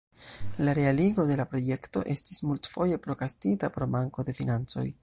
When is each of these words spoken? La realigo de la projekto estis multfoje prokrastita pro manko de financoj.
La 0.67 0.73
realigo 0.77 1.25
de 1.31 1.35
la 1.41 1.45
projekto 1.51 2.03
estis 2.15 2.43
multfoje 2.49 2.99
prokrastita 3.05 3.73
pro 3.79 3.91
manko 3.99 4.29
de 4.31 4.39
financoj. 4.43 4.91